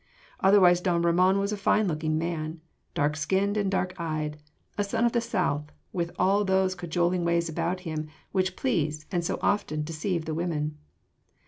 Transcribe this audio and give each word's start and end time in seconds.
Otherwise 0.39 0.81
don 0.81 1.03
Ramon 1.03 1.37
was 1.37 1.51
a 1.51 1.55
fine 1.57 1.87
looking 1.87 2.17
man, 2.17 2.59
dark 2.95 3.15
skinned 3.15 3.55
and 3.55 3.69
dark 3.69 3.93
eyed, 3.99 4.37
a 4.75 4.83
son 4.83 5.05
of 5.05 5.11
the 5.11 5.21
South, 5.21 5.71
with 5.93 6.09
all 6.17 6.43
those 6.43 6.73
cajoling 6.73 7.23
ways 7.23 7.47
about 7.47 7.81
him 7.81 8.07
which 8.31 8.55
please 8.55 9.05
and 9.11 9.23
so 9.23 9.37
often 9.43 9.83
deceive 9.83 10.25
the 10.25 10.33
women. 10.33 10.75